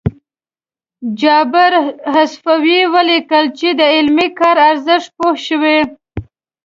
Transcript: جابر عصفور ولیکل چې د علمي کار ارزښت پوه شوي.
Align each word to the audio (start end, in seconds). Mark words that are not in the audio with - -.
جابر 1.19 1.73
عصفور 2.13 2.63
ولیکل 2.93 3.45
چې 3.59 3.67
د 3.79 3.81
علمي 3.95 4.27
کار 4.39 4.57
ارزښت 4.69 5.09
پوه 5.17 5.35
شوي. 5.45 5.77